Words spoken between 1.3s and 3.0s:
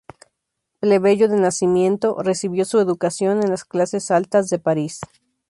nacimiento, recibió su